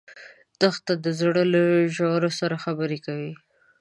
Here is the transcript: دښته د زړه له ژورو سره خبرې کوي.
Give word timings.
دښته 0.61 0.93
د 1.03 1.05
زړه 1.19 1.43
له 1.53 1.63
ژورو 1.95 2.29
سره 2.39 2.55
خبرې 2.63 2.99
کوي. 3.05 3.33